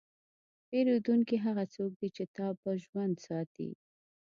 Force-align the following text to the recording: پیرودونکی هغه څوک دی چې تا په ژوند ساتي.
پیرودونکی 0.69 1.37
هغه 1.45 1.63
څوک 1.73 1.91
دی 1.99 2.09
چې 2.15 2.23
تا 2.35 2.47
په 2.61 2.69
ژوند 2.83 3.15
ساتي. 3.27 3.69